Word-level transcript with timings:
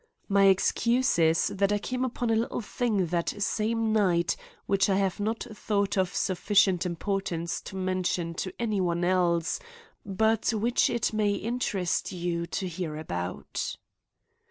"My 0.27 0.45
excuse 0.45 1.19
is 1.19 1.49
that 1.53 1.71
I 1.71 1.77
came 1.77 2.03
upon 2.03 2.31
a 2.31 2.35
little 2.35 2.61
thing 2.61 3.05
that 3.05 3.39
same 3.39 3.93
night 3.93 4.35
which 4.65 4.89
I 4.89 4.95
have 4.95 5.19
not 5.19 5.45
thought 5.53 5.95
of 5.95 6.15
sufficient 6.15 6.87
importance 6.87 7.61
to 7.61 7.75
mention 7.75 8.33
to 8.33 8.51
any 8.57 8.81
one 8.81 9.03
else, 9.03 9.59
but 10.03 10.53
which 10.53 10.89
it 10.89 11.13
may 11.13 11.33
interest 11.33 12.11
you 12.11 12.47
to 12.47 12.67
hear 12.67 12.97
about." 12.97 13.75